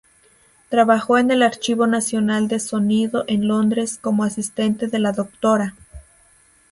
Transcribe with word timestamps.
Trabajó 0.69 1.19
en 1.19 1.29
el 1.29 1.43
Archivo 1.43 1.85
Nacional 1.85 2.47
de 2.47 2.59
Sonido 2.59 3.23
en 3.27 3.47
Londres 3.47 3.99
como 4.01 4.23
asistente 4.23 4.87
de 4.87 4.97
la 4.97 5.11
Dra. 5.11 5.75